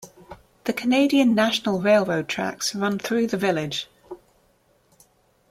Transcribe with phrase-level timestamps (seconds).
[0.63, 3.87] The Canadian National railroad tracks run through the village.